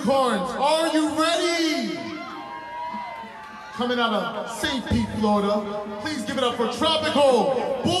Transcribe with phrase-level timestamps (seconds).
[0.00, 1.98] Unicorns, are you ready?
[3.74, 4.88] Coming out of St.
[4.88, 7.99] Pete, Florida, please give it up for Tropical Boulevard!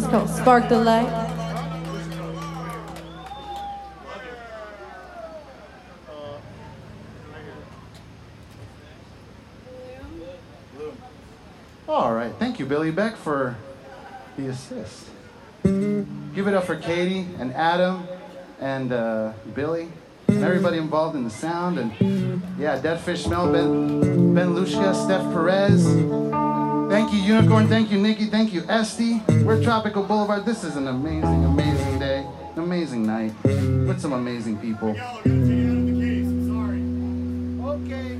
[0.00, 1.08] Spark the Light.
[11.88, 13.56] All right, thank you, Billy Beck, for
[14.36, 15.06] the assist.
[15.62, 18.06] Give it up for Katie and Adam
[18.60, 19.88] and uh, Billy
[20.28, 21.78] and everybody involved in the sound.
[21.78, 26.43] And yeah, Dead Fish Smell, Ben, ben Lushka, Steph Perez.
[26.94, 27.66] Thank you, Unicorn.
[27.66, 28.26] Thank you, Nikki.
[28.26, 29.20] Thank you, Esty.
[29.42, 30.46] We're Tropical Boulevard.
[30.46, 32.24] This is an amazing, amazing day,
[32.54, 34.90] an amazing night with some amazing people.
[37.68, 38.16] Okay.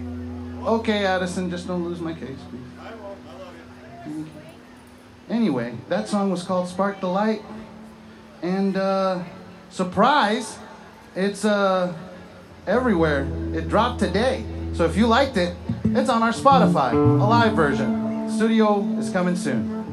[0.67, 4.27] Okay, Addison, just don't lose my case, please.
[5.31, 7.43] Anyway, that song was called Spark the Light.
[8.43, 9.23] And uh,
[9.71, 10.59] surprise,
[11.15, 11.95] it's uh,
[12.67, 13.29] everywhere.
[13.53, 14.45] It dropped today.
[14.73, 15.55] So if you liked it,
[15.85, 18.04] it's on our Spotify, a live version.
[18.29, 19.85] Studio is coming soon.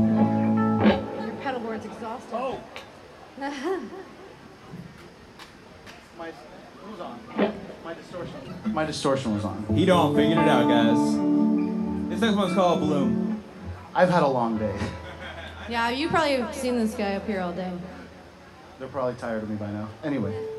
[0.00, 2.32] Your pedalboard's exhausted.
[2.32, 2.60] Oh.
[6.18, 6.32] My,
[6.84, 7.20] who's on?
[7.84, 8.34] My distortion.
[8.66, 9.64] My distortion was on.
[9.74, 10.98] He don't figured it out, guys.
[12.10, 13.42] This next one's called Bloom.
[13.94, 14.74] I've had a long day.
[15.70, 17.70] Yeah, you probably have seen this guy up here all day.
[18.80, 19.88] They're probably tired of me by now.
[20.02, 20.48] Anyway.